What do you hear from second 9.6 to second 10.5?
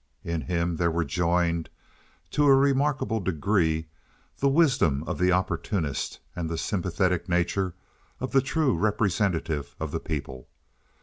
of the people.